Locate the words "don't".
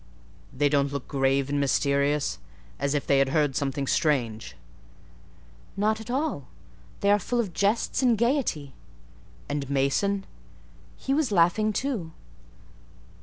0.67-0.91